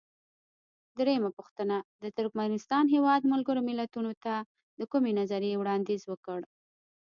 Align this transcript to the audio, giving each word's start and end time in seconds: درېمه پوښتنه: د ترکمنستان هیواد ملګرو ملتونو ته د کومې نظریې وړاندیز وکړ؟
درېمه 0.99 1.29
پوښتنه: 1.37 1.77
د 2.03 2.05
ترکمنستان 2.17 2.85
هیواد 2.95 3.21
ملګرو 3.33 3.61
ملتونو 3.69 4.11
ته 4.23 4.35
د 4.79 4.81
کومې 4.91 5.11
نظریې 5.19 5.55
وړاندیز 5.61 6.01
وکړ؟ 6.07 6.39